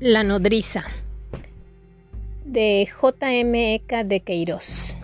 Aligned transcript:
La 0.00 0.22
nodriza 0.22 0.84
de 2.44 2.86
J.M. 2.86 3.82
de 4.04 4.20
Queiroz. 4.20 4.96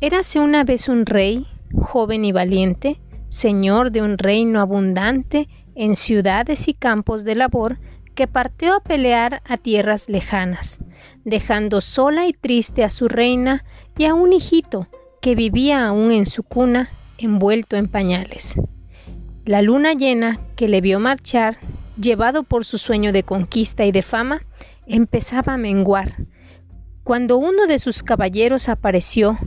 Érase 0.00 0.40
una 0.40 0.64
vez 0.64 0.88
un 0.88 1.06
rey, 1.06 1.46
joven 1.76 2.24
y 2.24 2.32
valiente, 2.32 3.00
señor 3.28 3.92
de 3.92 4.02
un 4.02 4.18
reino 4.18 4.60
abundante 4.60 5.48
en 5.76 5.94
ciudades 5.94 6.66
y 6.66 6.74
campos 6.74 7.22
de 7.22 7.36
labor, 7.36 7.78
que 8.16 8.26
partió 8.26 8.74
a 8.74 8.80
pelear 8.80 9.42
a 9.44 9.58
tierras 9.58 10.08
lejanas, 10.08 10.80
dejando 11.24 11.80
sola 11.80 12.26
y 12.26 12.32
triste 12.32 12.82
a 12.82 12.90
su 12.90 13.06
reina 13.06 13.64
y 13.96 14.06
a 14.06 14.14
un 14.14 14.32
hijito 14.32 14.88
que 15.22 15.36
vivía 15.36 15.86
aún 15.86 16.10
en 16.10 16.26
su 16.26 16.42
cuna, 16.42 16.88
envuelto 17.18 17.76
en 17.76 17.86
pañales. 17.86 18.56
La 19.44 19.62
luna 19.62 19.92
llena, 19.92 20.40
que 20.56 20.66
le 20.66 20.80
vio 20.80 20.98
marchar, 20.98 21.58
llevado 22.00 22.42
por 22.42 22.64
su 22.64 22.78
sueño 22.78 23.12
de 23.12 23.22
conquista 23.22 23.84
y 23.84 23.92
de 23.92 24.02
fama, 24.02 24.42
empezaba 24.86 25.54
a 25.54 25.58
menguar, 25.58 26.14
cuando 27.02 27.36
uno 27.36 27.66
de 27.66 27.78
sus 27.78 28.02
caballeros 28.02 28.68
apareció, 28.68 29.38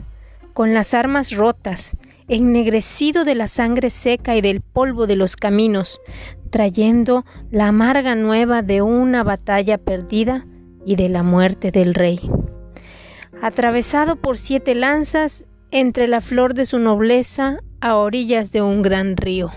con 0.52 0.74
las 0.74 0.94
armas 0.94 1.32
rotas, 1.32 1.96
ennegrecido 2.28 3.24
de 3.24 3.34
la 3.34 3.48
sangre 3.48 3.90
seca 3.90 4.36
y 4.36 4.40
del 4.40 4.60
polvo 4.60 5.06
de 5.06 5.16
los 5.16 5.36
caminos, 5.36 6.00
trayendo 6.50 7.24
la 7.50 7.68
amarga 7.68 8.14
nueva 8.14 8.62
de 8.62 8.82
una 8.82 9.22
batalla 9.22 9.78
perdida 9.78 10.46
y 10.84 10.96
de 10.96 11.08
la 11.08 11.22
muerte 11.22 11.70
del 11.70 11.94
rey. 11.94 12.20
Atravesado 13.42 14.16
por 14.16 14.38
siete 14.38 14.74
lanzas, 14.74 15.44
entre 15.70 16.08
la 16.08 16.20
flor 16.20 16.54
de 16.54 16.66
su 16.66 16.78
nobleza, 16.78 17.58
a 17.80 17.96
orillas 17.96 18.52
de 18.52 18.62
un 18.62 18.82
gran 18.82 19.16
río. 19.16 19.50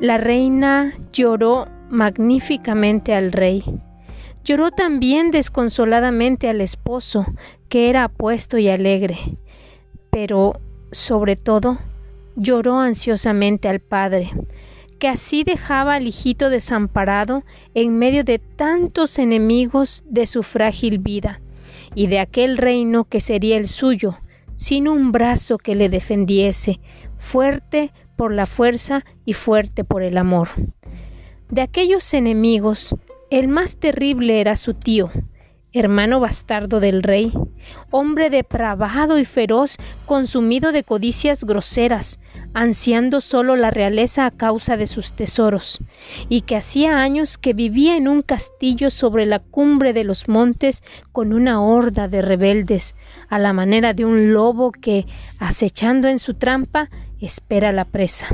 La 0.00 0.18
reina 0.18 0.92
lloró 1.10 1.68
magníficamente 1.88 3.14
al 3.14 3.32
rey. 3.32 3.64
Lloró 4.44 4.70
también 4.70 5.30
desconsoladamente 5.30 6.50
al 6.50 6.60
esposo, 6.60 7.24
que 7.70 7.88
era 7.88 8.04
apuesto 8.04 8.58
y 8.58 8.68
alegre. 8.68 9.16
Pero, 10.10 10.60
sobre 10.92 11.36
todo, 11.36 11.78
lloró 12.36 12.78
ansiosamente 12.78 13.68
al 13.68 13.80
padre, 13.80 14.32
que 14.98 15.08
así 15.08 15.44
dejaba 15.44 15.94
al 15.94 16.06
hijito 16.06 16.50
desamparado 16.50 17.42
en 17.72 17.96
medio 17.96 18.22
de 18.22 18.38
tantos 18.38 19.18
enemigos 19.18 20.04
de 20.06 20.26
su 20.26 20.42
frágil 20.42 20.98
vida, 20.98 21.40
y 21.94 22.08
de 22.08 22.18
aquel 22.18 22.58
reino 22.58 23.04
que 23.04 23.22
sería 23.22 23.56
el 23.56 23.66
suyo, 23.66 24.18
sin 24.58 24.88
un 24.88 25.10
brazo 25.10 25.56
que 25.56 25.74
le 25.74 25.88
defendiese, 25.88 26.80
fuerte 27.16 27.92
por 28.16 28.32
la 28.32 28.46
fuerza 28.46 29.04
y 29.24 29.34
fuerte 29.34 29.84
por 29.84 30.02
el 30.02 30.18
amor. 30.18 30.48
De 31.50 31.60
aquellos 31.60 32.12
enemigos, 32.14 32.96
el 33.30 33.48
más 33.48 33.76
terrible 33.76 34.40
era 34.40 34.56
su 34.56 34.74
tío, 34.74 35.10
hermano 35.72 36.20
bastardo 36.20 36.80
del 36.80 37.02
rey, 37.02 37.32
hombre 37.90 38.30
depravado 38.30 39.18
y 39.18 39.24
feroz, 39.24 39.76
consumido 40.06 40.72
de 40.72 40.84
codicias 40.84 41.44
groseras, 41.44 42.18
ansiando 42.54 43.20
solo 43.20 43.56
la 43.56 43.70
realeza 43.70 44.26
a 44.26 44.30
causa 44.30 44.76
de 44.76 44.86
sus 44.86 45.12
tesoros, 45.12 45.78
y 46.28 46.42
que 46.42 46.56
hacía 46.56 47.00
años 47.00 47.36
que 47.36 47.52
vivía 47.52 47.96
en 47.96 48.08
un 48.08 48.22
castillo 48.22 48.90
sobre 48.90 49.26
la 49.26 49.40
cumbre 49.40 49.92
de 49.92 50.04
los 50.04 50.28
montes 50.28 50.82
con 51.12 51.32
una 51.32 51.60
horda 51.60 52.08
de 52.08 52.22
rebeldes, 52.22 52.94
a 53.28 53.38
la 53.38 53.52
manera 53.52 53.92
de 53.92 54.04
un 54.04 54.32
lobo 54.32 54.72
que, 54.72 55.06
acechando 55.38 56.08
en 56.08 56.18
su 56.18 56.34
trampa, 56.34 56.90
espera 57.20 57.72
la 57.72 57.84
presa. 57.84 58.26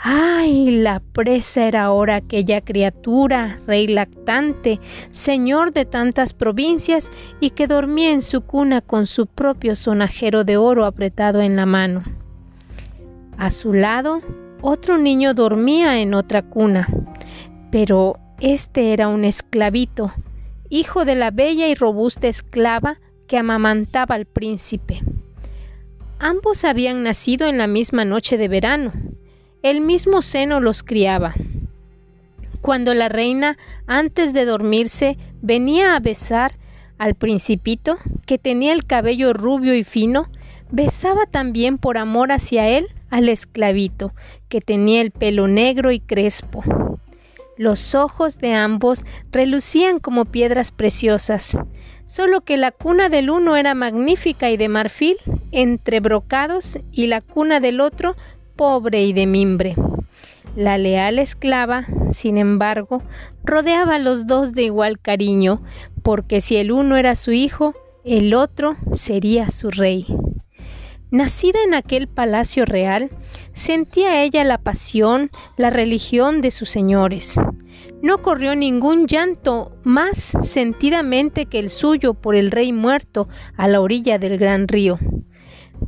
¡Ay! 0.00 0.70
La 0.70 1.00
presa 1.00 1.66
era 1.66 1.84
ahora 1.84 2.16
aquella 2.16 2.60
criatura, 2.60 3.58
rey 3.66 3.88
lactante, 3.88 4.78
señor 5.10 5.72
de 5.72 5.84
tantas 5.84 6.32
provincias, 6.32 7.10
y 7.40 7.50
que 7.50 7.66
dormía 7.66 8.12
en 8.12 8.22
su 8.22 8.42
cuna 8.42 8.80
con 8.80 9.06
su 9.06 9.26
propio 9.26 9.74
sonajero 9.74 10.44
de 10.44 10.56
oro 10.56 10.84
apretado 10.84 11.40
en 11.40 11.56
la 11.56 11.66
mano. 11.66 12.04
A 13.36 13.50
su 13.50 13.72
lado, 13.72 14.20
otro 14.60 14.98
niño 14.98 15.34
dormía 15.34 16.00
en 16.00 16.14
otra 16.14 16.42
cuna, 16.42 16.88
pero 17.72 18.18
este 18.40 18.92
era 18.92 19.08
un 19.08 19.24
esclavito, 19.24 20.12
hijo 20.70 21.04
de 21.04 21.16
la 21.16 21.32
bella 21.32 21.66
y 21.66 21.74
robusta 21.74 22.28
esclava 22.28 23.00
que 23.26 23.36
amamantaba 23.36 24.14
al 24.14 24.26
príncipe. 24.26 25.02
Ambos 26.20 26.64
habían 26.64 27.04
nacido 27.04 27.46
en 27.46 27.58
la 27.58 27.68
misma 27.68 28.04
noche 28.04 28.36
de 28.36 28.48
verano, 28.48 28.92
el 29.62 29.80
mismo 29.80 30.20
seno 30.20 30.58
los 30.58 30.82
criaba. 30.82 31.34
Cuando 32.60 32.92
la 32.92 33.08
reina, 33.08 33.56
antes 33.86 34.32
de 34.32 34.44
dormirse, 34.44 35.16
venía 35.42 35.94
a 35.94 36.00
besar 36.00 36.52
al 36.98 37.14
principito, 37.14 37.98
que 38.26 38.36
tenía 38.36 38.72
el 38.72 38.84
cabello 38.84 39.32
rubio 39.32 39.76
y 39.76 39.84
fino, 39.84 40.28
besaba 40.72 41.26
también 41.26 41.78
por 41.78 41.98
amor 41.98 42.32
hacia 42.32 42.68
él 42.68 42.88
al 43.10 43.28
esclavito, 43.28 44.12
que 44.48 44.60
tenía 44.60 45.02
el 45.02 45.12
pelo 45.12 45.46
negro 45.46 45.92
y 45.92 46.00
crespo. 46.00 46.64
Los 47.58 47.96
ojos 47.96 48.38
de 48.38 48.54
ambos 48.54 49.04
relucían 49.32 49.98
como 49.98 50.26
piedras 50.26 50.70
preciosas, 50.70 51.58
solo 52.06 52.42
que 52.42 52.56
la 52.56 52.70
cuna 52.70 53.08
del 53.08 53.30
uno 53.30 53.56
era 53.56 53.74
magnífica 53.74 54.48
y 54.48 54.56
de 54.56 54.68
marfil, 54.68 55.16
entre 55.50 55.98
brocados, 55.98 56.78
y 56.92 57.08
la 57.08 57.20
cuna 57.20 57.58
del 57.58 57.80
otro 57.80 58.14
pobre 58.54 59.02
y 59.02 59.12
de 59.12 59.26
mimbre. 59.26 59.74
La 60.54 60.78
leal 60.78 61.18
esclava, 61.18 61.86
sin 62.12 62.38
embargo, 62.38 63.02
rodeaba 63.42 63.96
a 63.96 63.98
los 63.98 64.28
dos 64.28 64.52
de 64.52 64.62
igual 64.62 65.00
cariño, 65.00 65.60
porque 66.04 66.40
si 66.40 66.58
el 66.58 66.70
uno 66.70 66.96
era 66.96 67.16
su 67.16 67.32
hijo, 67.32 67.74
el 68.04 68.34
otro 68.34 68.76
sería 68.92 69.50
su 69.50 69.72
rey. 69.72 70.06
Nacida 71.10 71.58
en 71.64 71.72
aquel 71.72 72.06
palacio 72.06 72.66
real, 72.66 73.10
sentía 73.54 74.22
ella 74.22 74.44
la 74.44 74.58
pasión, 74.58 75.30
la 75.56 75.70
religión 75.70 76.42
de 76.42 76.50
sus 76.50 76.68
señores. 76.68 77.40
No 78.02 78.20
corrió 78.20 78.54
ningún 78.54 79.06
llanto 79.06 79.72
más 79.84 80.36
sentidamente 80.42 81.46
que 81.46 81.58
el 81.58 81.70
suyo 81.70 82.12
por 82.12 82.36
el 82.36 82.50
rey 82.50 82.72
muerto 82.72 83.28
a 83.56 83.68
la 83.68 83.80
orilla 83.80 84.18
del 84.18 84.36
gran 84.36 84.68
río. 84.68 84.98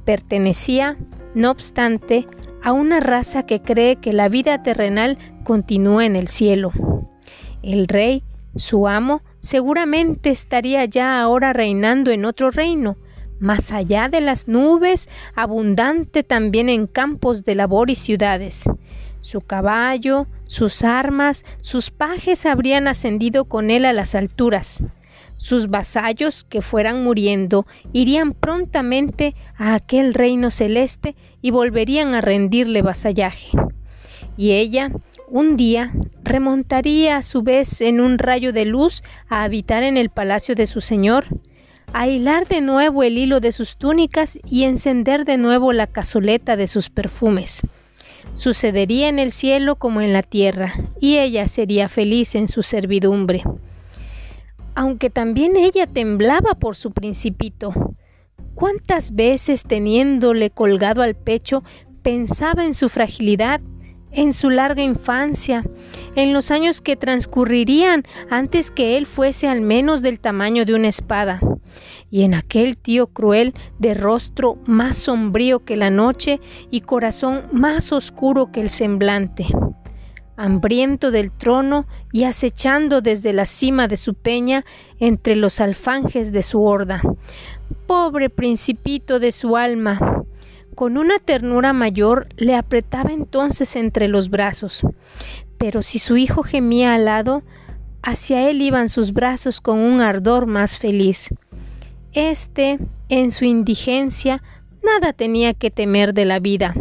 Pertenecía, 0.05 0.97
no 1.35 1.51
obstante, 1.51 2.27
a 2.63 2.73
una 2.73 3.01
raza 3.01 3.45
que 3.45 3.61
cree 3.61 3.97
que 3.97 4.13
la 4.15 4.29
vida 4.29 4.63
terrenal 4.63 5.19
continúa 5.45 6.07
en 6.07 6.17
el 6.17 6.29
cielo. 6.29 6.73
El 7.63 7.89
rey, 7.89 8.25
su 8.57 8.89
amo, 8.89 9.23
seguramente 9.41 10.31
estaría 10.31 10.85
ya 10.87 11.21
ahora 11.21 11.53
reinando 11.53 12.11
en 12.11 12.25
otro 12.25 12.51
reino, 12.51 12.97
más 13.41 13.73
allá 13.73 14.09
de 14.09 14.21
las 14.21 14.47
nubes, 14.47 15.09
abundante 15.35 16.23
también 16.23 16.69
en 16.69 16.87
campos 16.87 17.45
de 17.45 17.55
labor 17.57 17.91
y 17.91 17.97
ciudades. 17.97 18.65
Su 19.21 19.41
caballo, 19.41 20.27
sus 20.45 20.85
armas, 20.85 21.45
sus 21.61 21.91
pajes 21.91 22.47
habrían 22.47 22.87
ascendido 22.89 23.47
con 23.47 23.71
él 23.71 23.85
a 23.85 23.93
las 23.93 24.15
alturas. 24.15 24.83
Sus 25.37 25.69
vasallos 25.69 26.45
que 26.45 26.61
fueran 26.61 27.03
muriendo 27.03 27.67
irían 27.93 28.33
prontamente 28.33 29.35
a 29.57 29.75
aquel 29.75 30.13
reino 30.13 30.51
celeste 30.51 31.17
y 31.41 31.51
volverían 31.51 32.15
a 32.15 32.21
rendirle 32.21 32.83
vasallaje. 32.83 33.49
Y 34.37 34.53
ella, 34.53 34.91
un 35.29 35.57
día, 35.57 35.93
remontaría 36.23 37.17
a 37.17 37.23
su 37.23 37.43
vez 37.43 37.81
en 37.81 38.01
un 38.01 38.19
rayo 38.19 38.53
de 38.53 38.65
luz 38.65 39.03
a 39.29 39.43
habitar 39.43 39.83
en 39.83 39.97
el 39.97 40.11
palacio 40.11 40.55
de 40.55 40.67
su 40.67 40.81
señor, 40.81 41.27
a 41.93 42.09
hilar 42.09 42.47
de 42.49 42.61
nuevo 42.61 43.03
el 43.03 43.19
hilo 43.19 43.41
de 43.41 43.53
sus 43.53 43.77
túnicas 43.77 44.39
y 44.49 44.65
encender 44.65 45.25
de 45.25 45.37
nuevo 45.37 45.73
la 45.73 45.87
cazoleta 45.87 46.57
de 46.57 46.67
sus 46.67 46.91
perfumes. 46.91 47.63
Sucedería 48.35 49.09
en 49.09 49.19
el 49.19 49.33
cielo 49.33 49.77
como 49.77 50.01
en 50.01 50.13
la 50.13 50.23
tierra, 50.23 50.75
y 51.01 51.19
ella 51.19 51.49
sería 51.49 51.89
feliz 51.89 52.35
en 52.35 52.49
su 52.49 52.63
servidumbre 52.63 53.43
aunque 54.75 55.11
también 55.11 55.57
ella 55.57 55.87
temblaba 55.87 56.55
por 56.55 56.77
su 56.77 56.93
principito. 56.93 57.73
¿Cuántas 58.55 59.15
veces 59.15 59.65
teniéndole 59.65 60.51
colgado 60.51 61.03
al 61.03 61.15
pecho 61.15 61.63
pensaba 62.03 62.65
en 62.65 62.75
su 62.75 62.89
fragilidad, 62.89 63.61
en 64.11 64.33
su 64.33 64.51
larga 64.51 64.83
infancia, 64.83 65.65
en 66.17 66.33
los 66.33 66.51
años 66.51 66.81
que 66.81 66.97
transcurrirían 66.97 68.05
antes 68.31 68.71
que 68.71 68.97
él 68.97 69.07
fuese 69.07 69.49
al 69.49 69.61
menos 69.61 70.03
del 70.03 70.19
tamaño 70.19 70.65
de 70.65 70.75
una 70.75 70.89
espada, 70.89 71.41
y 72.11 72.23
en 72.23 72.35
aquel 72.35 72.77
tío 72.77 73.07
cruel 73.07 73.55
de 73.79 73.95
rostro 73.95 74.59
más 74.67 74.97
sombrío 74.97 75.65
que 75.65 75.77
la 75.77 75.91
noche 75.91 76.41
y 76.71 76.83
corazón 76.83 77.45
más 77.53 77.93
oscuro 77.93 78.53
que 78.53 78.61
el 78.61 78.71
semblante? 78.71 79.47
hambriento 80.41 81.11
del 81.11 81.31
trono 81.31 81.87
y 82.13 82.25
acechando 82.25 83.03
desde 83.03 83.35
la 83.35 83.45
cima 83.45 83.89
de 83.89 83.99
su 83.99 84.15
peña 84.15 84.65
entre 84.99 85.37
los 85.37 85.61
alfanjes 85.61 86.33
de 86.33 86.43
su 86.43 86.63
horda. 86.63 87.03
Pobre 87.87 88.31
principito 88.31 89.19
de 89.19 89.33
su 89.33 89.57
alma, 89.57 90.25
Con 90.75 90.97
una 90.97 91.19
ternura 91.19 91.75
mayor 91.75 92.29
le 92.39 92.55
apretaba 92.55 93.11
entonces 93.13 93.77
entre 93.77 94.09
los 94.09 94.31
brazos. 94.31 94.83
Pero 95.59 95.83
si 95.83 95.99
su 95.99 96.17
hijo 96.17 96.43
gemía 96.43 96.95
al 96.95 97.05
lado, 97.05 97.43
hacia 98.03 98.49
él 98.49 98.63
iban 98.63 98.89
sus 98.89 99.13
brazos 99.13 99.61
con 99.61 99.79
un 99.79 100.01
ardor 100.01 100.47
más 100.47 100.79
feliz. 100.79 101.29
Este, 102.13 102.79
en 103.09 103.31
su 103.31 103.45
indigencia, 103.45 104.43
nada 104.83 105.13
tenía 105.13 105.55
que 105.55 105.71
temer 105.71 106.13
de 106.13 106.25
la 106.25 106.41
vida. 106.41 106.75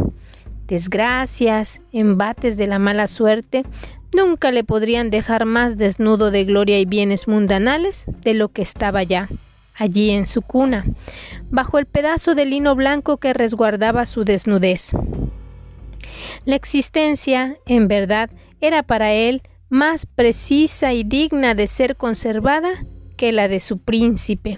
Desgracias, 0.66 1.80
embates 1.92 2.56
de 2.56 2.66
la 2.66 2.78
mala 2.78 3.06
suerte, 3.06 3.64
nunca 4.12 4.50
le 4.50 4.64
podrían 4.64 5.10
dejar 5.10 5.44
más 5.44 5.76
desnudo 5.76 6.32
de 6.32 6.44
gloria 6.44 6.80
y 6.80 6.84
bienes 6.84 7.28
mundanales 7.28 8.06
de 8.22 8.34
lo 8.34 8.48
que 8.48 8.62
estaba 8.62 9.04
ya, 9.04 9.28
allí 9.74 10.10
en 10.10 10.26
su 10.26 10.42
cuna, 10.42 10.84
bajo 11.48 11.78
el 11.78 11.86
pedazo 11.86 12.34
de 12.34 12.46
lino 12.46 12.74
blanco 12.74 13.18
que 13.18 13.32
resguardaba 13.32 14.06
su 14.06 14.24
desnudez. 14.24 14.92
La 16.44 16.56
existencia, 16.56 17.56
en 17.66 17.86
verdad, 17.86 18.30
era 18.60 18.82
para 18.82 19.12
él 19.12 19.42
más 19.68 20.06
precisa 20.06 20.92
y 20.92 21.04
digna 21.04 21.54
de 21.54 21.68
ser 21.68 21.96
conservada 21.96 22.84
que 23.20 23.32
la 23.32 23.48
de 23.48 23.60
su 23.60 23.76
príncipe, 23.76 24.56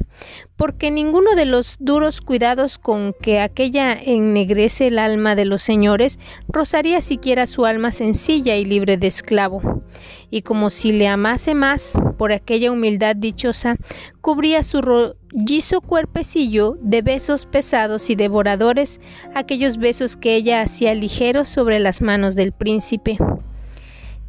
porque 0.55 0.93
ninguno 0.93 1.35
de 1.35 1.47
los 1.47 1.75
duros 1.81 2.20
cuidados 2.20 2.79
con 2.79 3.12
que 3.20 3.41
aquella 3.41 3.93
ennegrece 3.93 4.87
el 4.87 5.00
alma 5.00 5.35
de 5.35 5.47
los 5.47 5.64
señores 5.64 6.20
rozaría 6.47 7.00
siquiera 7.00 7.49
su 7.49 7.67
alma 7.67 7.91
sencilla 7.91 8.55
y 8.55 8.64
libre 8.64 8.99
de 8.99 9.09
esclavo, 9.09 9.82
y 10.31 10.43
como 10.43 10.70
si 10.70 10.93
le 10.93 11.09
amase 11.09 11.56
más 11.56 11.94
por 12.17 12.31
aquella 12.31 12.70
humildad 12.70 13.17
dichosa, 13.17 13.79
cubría 14.20 14.62
su 14.62 14.81
rollizo 14.81 15.81
cuerpecillo 15.81 16.79
de 16.81 17.03
besos 17.03 17.47
pesados 17.47 18.11
y 18.11 18.14
devoradores, 18.14 19.00
aquellos 19.35 19.76
besos 19.76 20.17
que 20.17 20.37
ella 20.37 20.62
hacía 20.62 20.94
ligeros 20.94 21.49
sobre 21.49 21.81
las 21.81 22.00
manos 22.00 22.37
del 22.37 22.53
príncipe. 22.53 23.19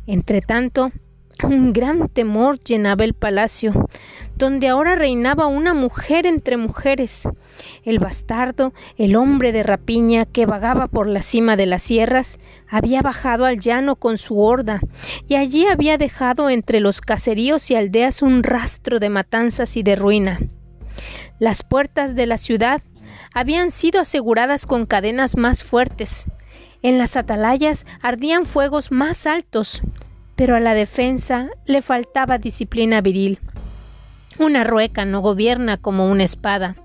Entretanto, 0.08 0.92
un 1.44 1.74
gran 1.74 2.10
temor 2.10 2.60
llenaba 2.60 3.04
el 3.04 3.14
palacio, 3.14 3.88
donde 4.36 4.68
ahora 4.68 4.96
reinaba 4.96 5.48
una 5.48 5.74
mujer 5.74 6.26
entre 6.26 6.58
mujeres. 6.58 7.28
El 7.84 8.00
bastardo, 8.00 8.74
el 8.98 9.16
hombre 9.16 9.52
de 9.52 9.64
rapiña 9.64 10.26
que 10.26 10.46
vagaba 10.46 10.88
por 10.88 11.08
la 11.08 11.22
cima 11.22 11.56
de 11.56 11.66
las 11.66 11.84
sierras, 11.84 12.40
había 12.68 13.02
bajado 13.02 13.46
al 13.46 13.60
llano 13.60 13.96
con 13.96 14.18
su 14.18 14.40
horda, 14.40 14.80
y 15.28 15.36
allí 15.36 15.68
había 15.68 15.98
dejado 15.98 16.50
entre 16.50 16.80
los 16.80 17.02
caseríos 17.02 17.70
y 17.72 17.76
aldeas 17.76 18.22
un 18.22 18.44
rastro 18.44 19.00
de 19.00 19.10
matanzas 19.10 19.78
y 19.78 19.84
de 19.84 19.96
ruina. 19.96 20.40
Las 21.40 21.64
puertas 21.64 22.16
de 22.16 22.26
la 22.26 22.38
ciudad 22.38 22.82
habían 23.34 23.72
sido 23.72 24.00
aseguradas 24.00 24.66
con 24.66 24.86
cadenas 24.86 25.38
más 25.38 25.64
fuertes. 25.64 26.26
En 26.82 26.98
las 26.98 27.16
atalayas 27.16 27.86
ardían 28.02 28.46
fuegos 28.46 28.92
más 28.92 29.26
altos, 29.26 29.82
pero 30.36 30.56
a 30.56 30.60
la 30.60 30.74
defensa 30.74 31.50
le 31.66 31.82
faltaba 31.82 32.38
disciplina 32.38 33.02
viril. 33.02 33.40
Una 34.40 34.64
rueca 34.64 35.06
no 35.06 35.22
gobierna 35.22 35.78
como 35.78 36.08
una 36.08 36.24
espada. 36.24 36.76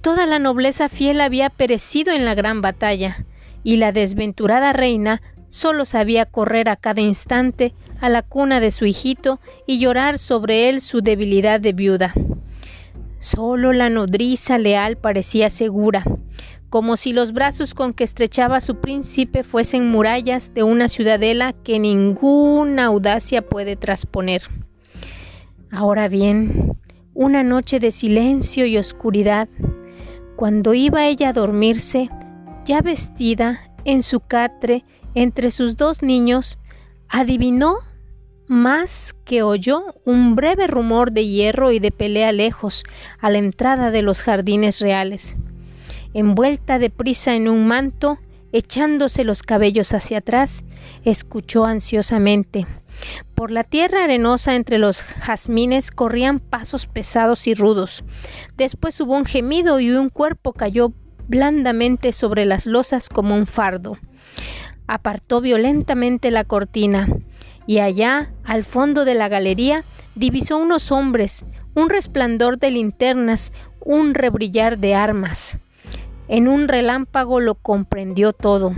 Toda 0.00 0.26
la 0.26 0.38
nobleza 0.38 0.88
fiel 0.88 1.20
había 1.20 1.50
perecido 1.50 2.12
en 2.12 2.24
la 2.24 2.34
gran 2.34 2.60
batalla, 2.60 3.24
y 3.62 3.76
la 3.76 3.92
desventurada 3.92 4.72
reina 4.72 5.20
solo 5.48 5.84
sabía 5.84 6.26
correr 6.26 6.68
a 6.68 6.76
cada 6.76 7.00
instante 7.00 7.74
a 8.00 8.08
la 8.08 8.22
cuna 8.22 8.60
de 8.60 8.70
su 8.70 8.86
hijito 8.86 9.40
y 9.66 9.78
llorar 9.78 10.18
sobre 10.18 10.68
él 10.68 10.80
su 10.80 11.00
debilidad 11.00 11.60
de 11.60 11.72
viuda. 11.72 12.14
Solo 13.18 13.72
la 13.72 13.88
nodriza 13.88 14.58
leal 14.58 14.96
parecía 14.96 15.50
segura, 15.50 16.04
como 16.70 16.96
si 16.96 17.12
los 17.12 17.32
brazos 17.32 17.74
con 17.74 17.94
que 17.94 18.04
estrechaba 18.04 18.60
su 18.60 18.76
príncipe 18.76 19.42
fuesen 19.42 19.90
murallas 19.90 20.52
de 20.54 20.62
una 20.62 20.88
ciudadela 20.88 21.52
que 21.52 21.78
ninguna 21.78 22.86
audacia 22.86 23.42
puede 23.42 23.76
trasponer. 23.76 24.42
Ahora 25.70 26.08
bien, 26.08 26.76
una 27.14 27.42
noche 27.42 27.80
de 27.80 27.90
silencio 27.90 28.66
y 28.66 28.76
oscuridad, 28.76 29.48
cuando 30.36 30.74
iba 30.74 31.06
ella 31.06 31.30
a 31.30 31.32
dormirse, 31.32 32.10
ya 32.64 32.80
vestida 32.80 33.70
en 33.84 34.02
su 34.02 34.20
catre 34.20 34.84
entre 35.14 35.50
sus 35.50 35.76
dos 35.76 36.02
niños, 36.02 36.58
adivinó 37.08 37.78
más 38.46 39.14
que 39.24 39.42
oyó 39.42 39.94
un 40.04 40.36
breve 40.36 40.66
rumor 40.66 41.12
de 41.12 41.26
hierro 41.26 41.70
y 41.70 41.80
de 41.80 41.90
pelea 41.90 42.32
lejos, 42.32 42.84
a 43.18 43.30
la 43.30 43.38
entrada 43.38 43.90
de 43.90 44.02
los 44.02 44.22
jardines 44.22 44.80
reales 44.80 45.36
envuelta 46.18 46.78
de 46.78 46.90
prisa 46.90 47.34
en 47.34 47.48
un 47.48 47.66
manto, 47.66 48.18
echándose 48.52 49.24
los 49.24 49.42
cabellos 49.42 49.92
hacia 49.94 50.18
atrás, 50.18 50.64
escuchó 51.04 51.64
ansiosamente. 51.64 52.66
Por 53.34 53.52
la 53.52 53.62
tierra 53.62 54.04
arenosa 54.04 54.56
entre 54.56 54.78
los 54.78 55.02
jazmines 55.02 55.92
corrían 55.92 56.40
pasos 56.40 56.86
pesados 56.86 57.46
y 57.46 57.54
rudos. 57.54 58.02
Después 58.56 59.00
hubo 59.00 59.16
un 59.16 59.24
gemido 59.24 59.78
y 59.78 59.90
un 59.92 60.08
cuerpo 60.08 60.52
cayó 60.52 60.92
blandamente 61.28 62.12
sobre 62.12 62.44
las 62.46 62.66
losas 62.66 63.08
como 63.08 63.36
un 63.36 63.46
fardo. 63.46 63.98
Apartó 64.88 65.40
violentamente 65.40 66.30
la 66.30 66.44
cortina, 66.44 67.08
y 67.66 67.78
allá, 67.78 68.32
al 68.44 68.64
fondo 68.64 69.04
de 69.04 69.14
la 69.14 69.28
galería, 69.28 69.84
divisó 70.14 70.56
unos 70.56 70.90
hombres, 70.90 71.44
un 71.74 71.90
resplandor 71.90 72.58
de 72.58 72.70
linternas, 72.70 73.52
un 73.80 74.14
rebrillar 74.14 74.78
de 74.78 74.94
armas. 74.94 75.58
En 76.28 76.46
un 76.46 76.68
relámpago 76.68 77.40
lo 77.40 77.54
comprendió 77.54 78.32
todo. 78.32 78.72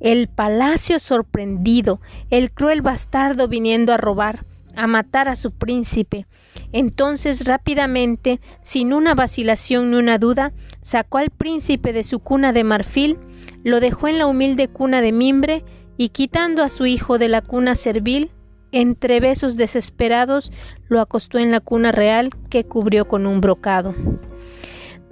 El 0.00 0.28
palacio 0.28 0.98
sorprendido, 0.98 2.00
el 2.28 2.50
cruel 2.50 2.82
bastardo 2.82 3.48
viniendo 3.48 3.92
a 3.94 3.96
robar, 3.96 4.44
a 4.76 4.86
matar 4.86 5.28
a 5.28 5.36
su 5.36 5.52
príncipe. 5.52 6.26
Entonces 6.72 7.46
rápidamente, 7.46 8.40
sin 8.62 8.92
una 8.92 9.14
vacilación 9.14 9.90
ni 9.90 9.96
una 9.96 10.18
duda, 10.18 10.52
sacó 10.82 11.18
al 11.18 11.30
príncipe 11.30 11.94
de 11.94 12.04
su 12.04 12.18
cuna 12.18 12.52
de 12.52 12.64
marfil, 12.64 13.18
lo 13.62 13.80
dejó 13.80 14.08
en 14.08 14.18
la 14.18 14.26
humilde 14.26 14.68
cuna 14.68 15.00
de 15.00 15.12
mimbre 15.12 15.64
y 15.96 16.10
quitando 16.10 16.62
a 16.62 16.68
su 16.68 16.84
hijo 16.84 17.16
de 17.16 17.28
la 17.28 17.40
cuna 17.40 17.76
servil, 17.76 18.30
entre 18.72 19.20
besos 19.20 19.56
desesperados, 19.56 20.52
lo 20.88 21.00
acostó 21.00 21.38
en 21.38 21.50
la 21.52 21.60
cuna 21.60 21.92
real 21.92 22.30
que 22.50 22.64
cubrió 22.64 23.06
con 23.06 23.26
un 23.26 23.40
brocado. 23.40 23.94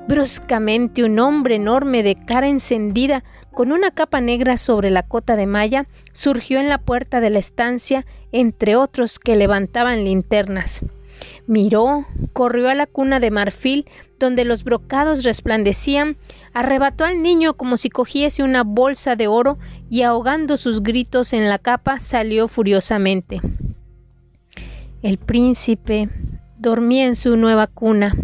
Bruscamente 0.08 1.04
un 1.04 1.18
hombre 1.18 1.56
enorme 1.56 2.02
de 2.02 2.16
cara 2.16 2.48
encendida, 2.48 3.24
con 3.52 3.70
una 3.72 3.90
capa 3.90 4.20
negra 4.20 4.58
sobre 4.58 4.90
la 4.90 5.02
cota 5.02 5.36
de 5.36 5.46
malla, 5.46 5.86
surgió 6.12 6.60
en 6.60 6.68
la 6.68 6.78
puerta 6.78 7.20
de 7.20 7.30
la 7.30 7.38
estancia 7.38 8.04
entre 8.32 8.76
otros 8.76 9.18
que 9.18 9.36
levantaban 9.36 10.04
linternas. 10.04 10.82
Miró, 11.46 12.06
corrió 12.32 12.68
a 12.68 12.74
la 12.74 12.86
cuna 12.86 13.20
de 13.20 13.30
marfil 13.30 13.86
donde 14.18 14.44
los 14.44 14.64
brocados 14.64 15.24
resplandecían, 15.24 16.16
arrebató 16.52 17.04
al 17.04 17.22
niño 17.22 17.54
como 17.54 17.76
si 17.76 17.90
cogiese 17.90 18.42
una 18.42 18.62
bolsa 18.62 19.16
de 19.16 19.26
oro 19.26 19.58
y 19.90 20.02
ahogando 20.02 20.56
sus 20.56 20.82
gritos 20.82 21.32
en 21.32 21.48
la 21.48 21.58
capa 21.58 22.00
salió 22.00 22.48
furiosamente. 22.48 23.40
El 25.02 25.18
príncipe 25.18 26.08
dormía 26.58 27.06
en 27.06 27.16
su 27.16 27.36
nueva 27.36 27.66
cuna. 27.66 28.14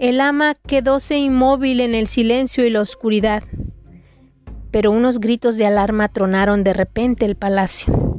El 0.00 0.22
ama 0.22 0.54
quedóse 0.54 1.18
inmóvil 1.18 1.80
en 1.80 1.94
el 1.94 2.06
silencio 2.06 2.64
y 2.64 2.70
la 2.70 2.80
oscuridad, 2.80 3.42
pero 4.70 4.92
unos 4.92 5.20
gritos 5.20 5.58
de 5.58 5.66
alarma 5.66 6.08
tronaron 6.08 6.64
de 6.64 6.72
repente 6.72 7.26
el 7.26 7.36
palacio. 7.36 8.18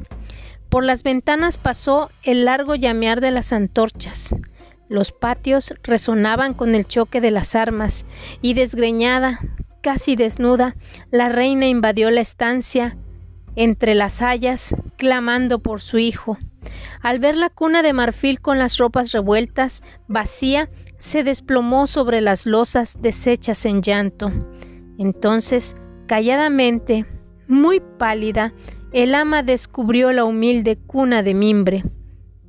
Por 0.69 0.83
las 0.83 1.01
ventanas 1.01 1.57
pasó 1.57 2.11
el 2.21 2.45
largo 2.45 2.75
llamear 2.75 3.19
de 3.19 3.31
las 3.31 3.51
antorchas. 3.51 4.35
Los 4.89 5.11
patios 5.11 5.73
resonaban 5.81 6.53
con 6.53 6.75
el 6.75 6.85
choque 6.85 7.19
de 7.19 7.31
las 7.31 7.55
armas, 7.55 8.05
y 8.43 8.53
desgreñada, 8.53 9.39
casi 9.81 10.15
desnuda, 10.15 10.75
la 11.09 11.29
reina 11.29 11.65
invadió 11.65 12.11
la 12.11 12.21
estancia 12.21 12.95
entre 13.55 13.95
las 13.95 14.21
hayas, 14.21 14.75
clamando 14.97 15.57
por 15.57 15.81
su 15.81 15.97
hijo. 15.97 16.37
Al 17.01 17.17
ver 17.17 17.37
la 17.37 17.49
cuna 17.49 17.81
de 17.81 17.93
marfil 17.93 18.39
con 18.39 18.59
las 18.59 18.77
ropas 18.77 19.11
revueltas, 19.13 19.81
vacía, 20.07 20.69
se 21.01 21.23
desplomó 21.23 21.87
sobre 21.87 22.21
las 22.21 22.45
losas 22.45 22.95
deshechas 23.01 23.65
en 23.65 23.81
llanto. 23.81 24.31
Entonces, 24.99 25.75
calladamente, 26.05 27.07
muy 27.47 27.81
pálida, 27.97 28.53
el 28.93 29.15
ama 29.15 29.41
descubrió 29.41 30.11
la 30.11 30.25
humilde 30.25 30.77
cuna 30.77 31.23
de 31.23 31.33
mimbre. 31.33 31.83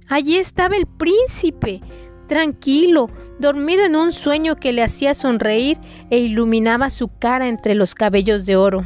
Allí 0.06 0.36
estaba 0.36 0.76
el 0.76 0.84
príncipe, 0.84 1.80
tranquilo, 2.28 3.08
dormido 3.38 3.86
en 3.86 3.96
un 3.96 4.12
sueño 4.12 4.56
que 4.56 4.74
le 4.74 4.82
hacía 4.82 5.14
sonreír 5.14 5.78
e 6.10 6.18
iluminaba 6.18 6.90
su 6.90 7.08
cara 7.08 7.48
entre 7.48 7.74
los 7.74 7.94
cabellos 7.94 8.44
de 8.44 8.56
oro. 8.56 8.84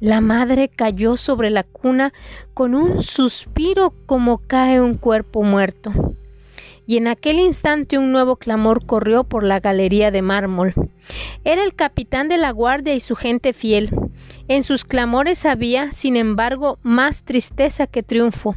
La 0.00 0.20
madre 0.20 0.68
cayó 0.68 1.16
sobre 1.16 1.48
la 1.48 1.62
cuna 1.62 2.12
con 2.52 2.74
un 2.74 3.02
suspiro 3.02 3.94
como 4.04 4.36
cae 4.46 4.82
un 4.82 4.98
cuerpo 4.98 5.42
muerto 5.42 6.14
y 6.86 6.96
en 6.96 7.08
aquel 7.08 7.38
instante 7.38 7.98
un 7.98 8.12
nuevo 8.12 8.36
clamor 8.36 8.86
corrió 8.86 9.24
por 9.24 9.42
la 9.42 9.60
galería 9.60 10.10
de 10.10 10.22
mármol. 10.22 10.74
Era 11.44 11.64
el 11.64 11.74
capitán 11.74 12.28
de 12.28 12.36
la 12.36 12.50
guardia 12.50 12.94
y 12.94 13.00
su 13.00 13.16
gente 13.16 13.52
fiel. 13.52 13.90
En 14.48 14.62
sus 14.62 14.84
clamores 14.84 15.44
había, 15.44 15.92
sin 15.92 16.16
embargo, 16.16 16.78
más 16.82 17.24
tristeza 17.24 17.86
que 17.86 18.02
triunfo. 18.02 18.54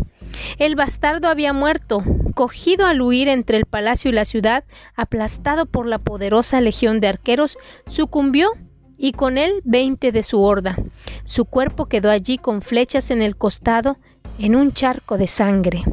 El 0.57 0.75
bastardo 0.75 1.27
había 1.27 1.53
muerto, 1.53 2.03
cogido 2.36 2.86
al 2.86 3.01
huir 3.01 3.27
entre 3.27 3.57
el 3.57 3.65
palacio 3.65 4.09
y 4.09 4.13
la 4.13 4.25
ciudad, 4.25 4.63
aplastado 4.95 5.65
por 5.65 5.88
la 5.88 5.98
poderosa 5.98 6.62
legión 6.62 7.00
de 7.00 7.07
arqueros, 7.07 7.57
sucumbió 7.88 8.51
y 8.98 9.13
con 9.13 9.38
él 9.38 9.62
veinte 9.63 10.12
de 10.12 10.24
su 10.24 10.41
horda. 10.41 10.77
Su 11.25 11.45
cuerpo 11.45 11.88
quedó 11.88 12.12
allí 12.12 12.38
con 12.38 12.62
flechas 12.62 13.09
en 13.09 13.21
el 13.21 13.36
costado, 13.36 13.98
en 14.38 14.55
un 14.55 14.71
charco 14.74 15.17
de 15.17 15.27
sangre. 15.27 15.83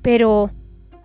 Pero 0.00 0.50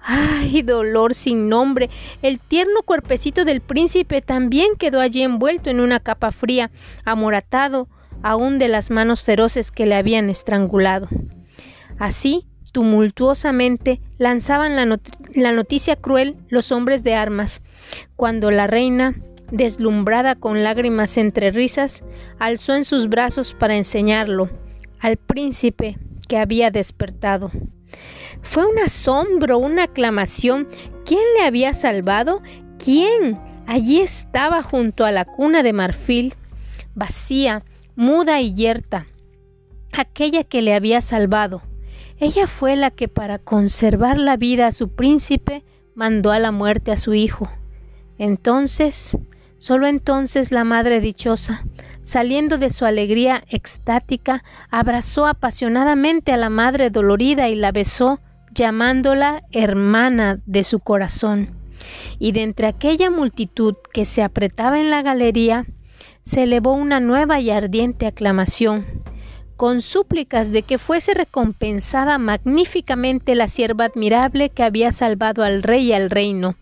¡Ay, 0.04 0.64
dolor 0.64 1.14
sin 1.14 1.48
nombre! 1.48 1.90
El 2.22 2.40
tierno 2.40 2.82
cuerpecito 2.84 3.46
del 3.46 3.62
príncipe 3.62 4.22
también 4.22 4.76
quedó 4.78 5.00
allí 5.00 5.22
envuelto 5.22 5.70
en 5.70 5.80
una 5.80 6.00
capa 6.00 6.32
fría, 6.32 6.72
amoratado 7.06 7.88
aún 8.24 8.60
de 8.60 8.68
las 8.68 8.90
manos 8.90 9.24
feroces 9.24 9.72
que 9.72 9.86
le 9.86 9.96
habían 9.96 10.30
estrangulado. 10.30 11.08
Así, 12.00 12.48
tumultuosamente, 12.72 14.02
lanzaban 14.18 14.76
la, 14.76 15.00
la 15.34 15.52
noticia 15.52 15.96
cruel 15.96 16.36
los 16.50 16.72
hombres 16.72 17.04
de 17.04 17.14
armas, 17.14 17.62
cuando 18.16 18.50
la 18.50 18.68
reina, 18.68 19.16
deslumbrada 19.52 20.36
con 20.36 20.64
lágrimas 20.64 21.18
entre 21.18 21.52
risas, 21.52 22.04
alzó 22.40 22.74
en 22.74 22.86
sus 22.86 23.08
brazos 23.08 23.54
para 23.54 23.76
enseñarlo 23.76 24.50
al 25.00 25.18
príncipe 25.18 25.98
que 26.28 26.38
había 26.38 26.72
despertado. 26.72 27.52
Fue 28.42 28.66
un 28.66 28.80
asombro, 28.80 29.58
una 29.58 29.84
aclamación. 29.84 30.68
¿Quién 31.06 31.22
le 31.38 31.46
había 31.46 31.74
salvado? 31.74 32.42
¿Quién? 32.84 33.40
Allí 33.68 34.02
estaba 34.02 34.64
junto 34.64 35.06
a 35.06 35.12
la 35.12 35.26
cuna 35.26 35.64
de 35.64 35.74
marfil, 35.74 36.34
vacía, 36.96 37.64
muda 37.96 38.42
y 38.42 38.54
yerta, 38.54 39.08
aquella 39.94 40.44
que 40.44 40.62
le 40.62 40.74
había 40.74 41.02
salvado. 41.02 41.62
Ella 42.20 42.48
fue 42.48 42.76
la 42.76 42.92
que 42.92 43.08
para 43.08 43.40
conservar 43.40 44.18
la 44.18 44.38
vida 44.38 44.68
a 44.68 44.72
su 44.72 44.90
príncipe 44.90 45.64
mandó 45.96 46.32
a 46.32 46.40
la 46.40 46.52
muerte 46.52 46.92
a 46.92 46.98
su 46.98 47.14
hijo. 47.14 47.50
Entonces, 48.18 49.18
solo 49.62 49.86
entonces 49.86 50.52
la 50.52 50.64
madre 50.64 51.02
dichosa, 51.02 51.64
saliendo 52.02 52.58
de 52.58 52.72
su 52.72 52.84
alegría 52.84 53.44
extática, 53.48 54.44
abrazó 54.72 55.28
apasionadamente 55.28 56.32
a 56.32 56.38
la 56.38 56.50
madre 56.50 56.90
dolorida 56.90 57.48
y 57.48 57.54
la 57.54 57.72
besó 57.72 58.20
llamándola 58.56 59.44
hermana 59.52 60.40
de 60.48 60.64
su 60.64 60.80
corazón. 60.80 61.52
Y 62.18 62.32
de 62.32 62.42
entre 62.42 62.66
aquella 62.66 63.12
multitud 63.12 63.76
que 63.94 64.06
se 64.06 64.24
apretaba 64.24 64.82
en 64.82 64.90
la 64.90 65.04
galería, 65.04 65.68
se 66.24 66.42
elevó 66.42 66.74
una 66.74 67.00
nueva 67.00 67.40
y 67.40 67.52
ardiente 67.52 68.08
aclamación, 68.08 68.88
con 69.58 69.84
súplicas 69.84 70.52
de 70.52 70.64
que 70.64 70.80
fuese 70.80 71.14
recompensada 71.14 72.18
magníficamente 72.18 73.36
la 73.36 73.48
sierva 73.48 73.86
admirable 73.86 74.50
que 74.50 74.64
había 74.64 74.92
salvado 74.92 75.44
al 75.44 75.62
rey 75.62 75.90
y 75.90 75.94
al 75.94 76.10
reino. 76.10 76.56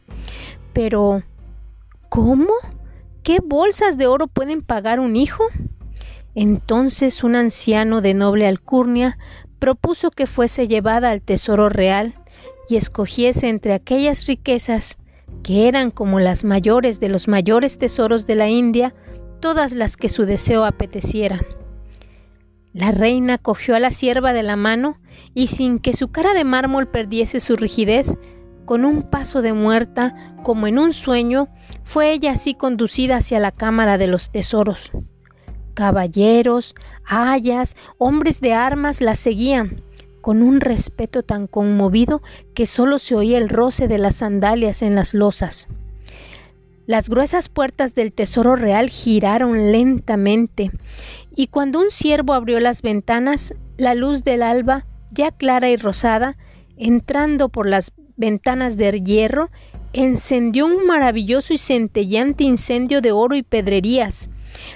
Pero, 0.73 1.23
¿cómo? 2.09 2.51
¿Qué 3.23 3.39
bolsas 3.43 3.97
de 3.97 4.07
oro 4.07 4.27
pueden 4.27 4.61
pagar 4.61 4.99
un 4.99 5.15
hijo? 5.15 5.43
Entonces 6.35 7.23
un 7.23 7.35
anciano 7.35 8.01
de 8.01 8.13
noble 8.13 8.47
alcurnia 8.47 9.17
propuso 9.59 10.09
que 10.09 10.25
fuese 10.25 10.67
llevada 10.67 11.11
al 11.11 11.21
tesoro 11.21 11.69
real 11.69 12.13
y 12.69 12.77
escogiese 12.77 13.49
entre 13.49 13.73
aquellas 13.73 14.25
riquezas, 14.25 14.97
que 15.43 15.67
eran 15.67 15.91
como 15.91 16.19
las 16.19 16.43
mayores 16.43 16.99
de 16.99 17.09
los 17.09 17.27
mayores 17.27 17.77
tesoros 17.77 18.25
de 18.25 18.35
la 18.35 18.47
India, 18.47 18.93
todas 19.39 19.73
las 19.73 19.97
que 19.97 20.09
su 20.09 20.25
deseo 20.25 20.63
apeteciera. 20.63 21.41
La 22.73 22.91
reina 22.91 23.37
cogió 23.37 23.75
a 23.75 23.79
la 23.79 23.91
sierva 23.91 24.31
de 24.31 24.43
la 24.43 24.55
mano 24.55 24.99
y 25.33 25.47
sin 25.47 25.79
que 25.79 25.93
su 25.93 26.09
cara 26.09 26.33
de 26.33 26.43
mármol 26.43 26.87
perdiese 26.87 27.39
su 27.39 27.55
rigidez, 27.55 28.15
con 28.69 28.85
un 28.85 29.01
paso 29.01 29.41
de 29.41 29.51
muerta, 29.51 30.13
como 30.43 30.67
en 30.67 30.77
un 30.77 30.93
sueño, 30.93 31.47
fue 31.81 32.11
ella 32.11 32.33
así 32.33 32.53
conducida 32.53 33.15
hacia 33.15 33.39
la 33.39 33.51
cámara 33.51 33.97
de 33.97 34.05
los 34.05 34.29
tesoros. 34.29 34.91
Caballeros, 35.73 36.75
hayas, 37.03 37.75
hombres 37.97 38.41
de 38.41 38.53
armas 38.53 39.01
la 39.01 39.15
seguían, 39.15 39.81
con 40.21 40.43
un 40.43 40.61
respeto 40.61 41.23
tan 41.23 41.47
conmovido 41.47 42.21
que 42.53 42.67
solo 42.67 42.99
se 42.99 43.15
oía 43.15 43.39
el 43.39 43.49
roce 43.49 43.87
de 43.87 43.97
las 43.97 44.17
sandalias 44.17 44.83
en 44.83 44.93
las 44.93 45.15
losas. 45.15 45.67
Las 46.85 47.09
gruesas 47.09 47.49
puertas 47.49 47.95
del 47.95 48.13
tesoro 48.13 48.55
real 48.55 48.91
giraron 48.91 49.71
lentamente, 49.71 50.69
y 51.35 51.47
cuando 51.47 51.79
un 51.79 51.89
ciervo 51.89 52.33
abrió 52.33 52.59
las 52.59 52.83
ventanas, 52.83 53.55
la 53.77 53.95
luz 53.95 54.23
del 54.23 54.43
alba, 54.43 54.85
ya 55.09 55.31
clara 55.31 55.71
y 55.71 55.75
rosada, 55.75 56.37
entrando 56.77 57.49
por 57.49 57.67
las 57.67 57.91
ventanas 58.19 58.77
de 58.77 59.01
hierro, 59.01 59.49
encendió 59.93 60.67
un 60.67 60.85
maravilloso 60.85 61.53
y 61.53 61.57
centellante 61.57 62.43
incendio 62.43 63.01
de 63.01 63.11
oro 63.11 63.35
y 63.35 63.41
pedrerías, 63.41 64.29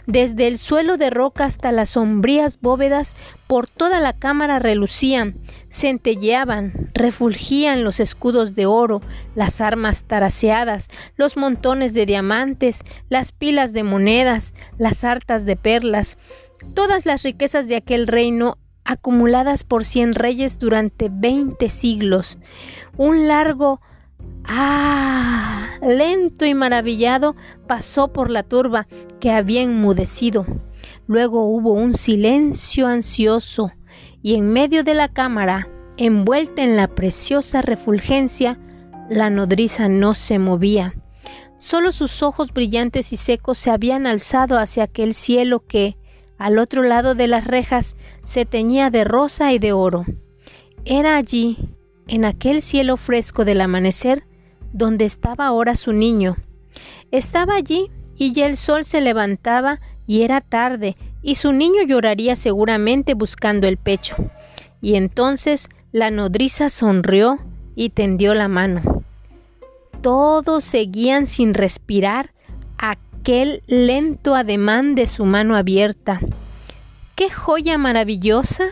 desde 0.07 0.47
el 0.47 0.57
suelo 0.57 0.97
de 0.97 1.09
roca 1.09 1.45
hasta 1.45 1.71
las 1.71 1.91
sombrías 1.91 2.59
bóvedas, 2.61 3.15
por 3.47 3.67
toda 3.67 3.99
la 3.99 4.13
cámara 4.13 4.59
relucían, 4.59 5.35
centelleaban, 5.69 6.89
refulgían 6.93 7.83
los 7.83 7.99
escudos 7.99 8.55
de 8.55 8.65
oro, 8.65 9.01
las 9.35 9.61
armas 9.61 10.05
taraseadas, 10.05 10.89
los 11.17 11.37
montones 11.37 11.93
de 11.93 12.05
diamantes, 12.05 12.83
las 13.09 13.31
pilas 13.31 13.73
de 13.73 13.83
monedas, 13.83 14.53
las 14.77 15.03
hartas 15.03 15.45
de 15.45 15.55
perlas, 15.55 16.17
todas 16.73 17.05
las 17.05 17.23
riquezas 17.23 17.67
de 17.67 17.75
aquel 17.75 18.07
reino 18.07 18.57
acumuladas 18.85 19.63
por 19.63 19.85
cien 19.85 20.13
reyes 20.13 20.59
durante 20.59 21.09
veinte 21.11 21.69
siglos. 21.69 22.37
Un 22.97 23.27
largo 23.27 23.81
Ah, 24.45 25.77
lento 25.81 26.45
y 26.45 26.53
maravillado 26.53 27.35
pasó 27.67 28.09
por 28.09 28.29
la 28.29 28.43
turba 28.43 28.87
que 29.19 29.31
había 29.31 29.61
enmudecido. 29.61 30.45
Luego 31.07 31.45
hubo 31.45 31.71
un 31.71 31.93
silencio 31.93 32.87
ansioso 32.87 33.71
y 34.21 34.35
en 34.35 34.51
medio 34.51 34.83
de 34.83 34.93
la 34.93 35.07
cámara, 35.07 35.69
envuelta 35.97 36.61
en 36.61 36.75
la 36.75 36.87
preciosa 36.87 37.61
refulgencia, 37.61 38.59
la 39.09 39.29
nodriza 39.29 39.87
no 39.87 40.13
se 40.13 40.39
movía. 40.39 40.93
Solo 41.57 41.91
sus 41.91 42.23
ojos 42.23 42.51
brillantes 42.51 43.13
y 43.13 43.17
secos 43.17 43.57
se 43.57 43.69
habían 43.69 44.07
alzado 44.07 44.57
hacia 44.57 44.83
aquel 44.83 45.13
cielo 45.13 45.65
que, 45.65 45.97
al 46.37 46.59
otro 46.59 46.83
lado 46.83 47.15
de 47.15 47.27
las 47.27 47.45
rejas, 47.45 47.95
se 48.23 48.45
teñía 48.45 48.89
de 48.89 49.03
rosa 49.03 49.53
y 49.53 49.59
de 49.59 49.73
oro. 49.73 50.05
Era 50.85 51.15
allí, 51.15 51.57
en 52.07 52.25
aquel 52.25 52.61
cielo 52.61 52.97
fresco 52.97 53.45
del 53.45 53.61
amanecer, 53.61 54.23
donde 54.73 55.05
estaba 55.05 55.47
ahora 55.47 55.75
su 55.75 55.93
niño. 55.93 56.35
Estaba 57.11 57.55
allí 57.55 57.91
y 58.17 58.33
ya 58.33 58.47
el 58.47 58.57
sol 58.57 58.83
se 58.83 59.01
levantaba 59.01 59.79
y 60.05 60.23
era 60.23 60.41
tarde, 60.41 60.97
y 61.21 61.35
su 61.35 61.53
niño 61.53 61.83
lloraría 61.83 62.35
seguramente 62.35 63.13
buscando 63.13 63.67
el 63.67 63.77
pecho. 63.77 64.15
Y 64.81 64.95
entonces 64.95 65.69
la 65.91 66.11
nodriza 66.11 66.69
sonrió 66.69 67.39
y 67.75 67.89
tendió 67.89 68.33
la 68.33 68.49
mano. 68.49 69.03
Todos 70.01 70.65
seguían 70.65 71.27
sin 71.27 71.53
respirar 71.53 72.33
aquel 73.23 73.61
lento 73.67 74.35
ademán 74.35 74.95
de 74.95 75.07
su 75.07 75.23
mano 75.23 75.55
abierta. 75.55 76.19
¡Qué 77.15 77.29
joya 77.29 77.77
maravillosa! 77.77 78.65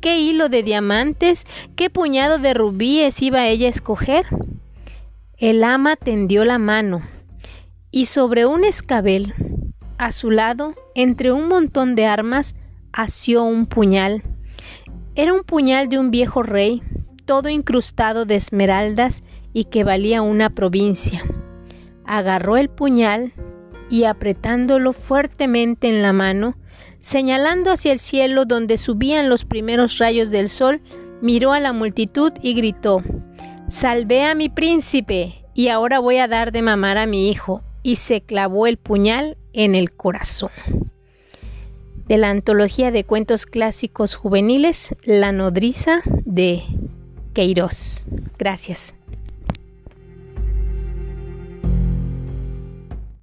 ¿Qué 0.00 0.18
hilo 0.18 0.48
de 0.48 0.64
diamantes? 0.64 1.46
¿Qué 1.76 1.88
puñado 1.88 2.40
de 2.40 2.52
rubíes 2.52 3.22
iba 3.22 3.46
ella 3.46 3.68
a 3.68 3.70
escoger? 3.70 4.26
El 5.38 5.62
ama 5.62 5.94
tendió 5.94 6.44
la 6.44 6.58
mano 6.58 7.02
y 7.92 8.06
sobre 8.06 8.44
un 8.44 8.64
escabel, 8.64 9.34
a 9.98 10.10
su 10.10 10.32
lado, 10.32 10.74
entre 10.96 11.30
un 11.30 11.46
montón 11.46 11.94
de 11.94 12.06
armas, 12.06 12.56
asió 12.92 13.44
un 13.44 13.66
puñal. 13.66 14.24
Era 15.14 15.32
un 15.32 15.44
puñal 15.44 15.88
de 15.88 16.00
un 16.00 16.10
viejo 16.10 16.42
rey, 16.42 16.82
todo 17.24 17.48
incrustado 17.50 18.24
de 18.24 18.34
esmeraldas 18.34 19.22
y 19.52 19.66
que 19.66 19.84
valía 19.84 20.22
una 20.22 20.50
provincia. 20.50 21.22
Agarró 22.04 22.56
el 22.56 22.68
puñal 22.68 23.32
y 23.90 24.04
apretándolo 24.04 24.92
fuertemente 24.92 25.88
en 25.88 26.02
la 26.02 26.12
mano, 26.12 26.56
señalando 26.98 27.70
hacia 27.70 27.92
el 27.92 27.98
cielo 27.98 28.44
donde 28.44 28.78
subían 28.78 29.28
los 29.28 29.44
primeros 29.44 29.98
rayos 29.98 30.30
del 30.30 30.48
sol, 30.48 30.80
miró 31.20 31.52
a 31.52 31.60
la 31.60 31.72
multitud 31.72 32.32
y 32.42 32.54
gritó 32.54 33.02
Salvé 33.68 34.24
a 34.24 34.34
mi 34.34 34.48
príncipe 34.48 35.42
y 35.54 35.68
ahora 35.68 35.98
voy 35.98 36.18
a 36.18 36.28
dar 36.28 36.52
de 36.52 36.62
mamar 36.62 36.98
a 36.98 37.06
mi 37.06 37.30
hijo. 37.30 37.62
Y 37.82 37.96
se 37.96 38.20
clavó 38.20 38.66
el 38.66 38.76
puñal 38.76 39.36
en 39.52 39.74
el 39.74 39.90
corazón. 39.92 40.50
De 42.06 42.16
la 42.16 42.30
antología 42.30 42.90
de 42.90 43.04
cuentos 43.04 43.46
clásicos 43.46 44.14
juveniles, 44.14 44.94
La 45.02 45.32
nodriza 45.32 46.02
de 46.24 46.62
Queiroz. 47.32 48.06
Gracias. 48.38 48.94